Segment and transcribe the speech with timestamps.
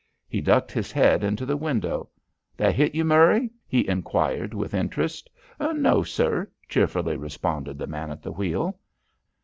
[0.27, 2.09] He ducked his head into the window.
[2.57, 5.29] "That hit you, Murry?" he inquired with interest.
[5.59, 8.79] "No, sir," cheerfully responded the man at the wheel.